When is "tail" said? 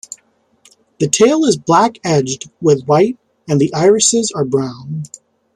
1.07-1.45